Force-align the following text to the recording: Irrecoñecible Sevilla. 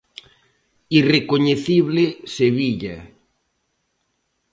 Irrecoñecible 0.99 2.05
Sevilla. 2.35 2.97